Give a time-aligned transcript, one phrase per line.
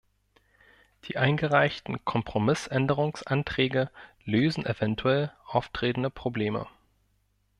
[1.03, 3.91] Die eingereichten Kompromissänderungsanträge
[4.25, 6.65] lösen eventuell auftretende Probleme.